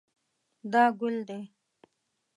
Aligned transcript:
دا 0.71 0.83
ګل 0.99 1.15
دی 1.27 1.41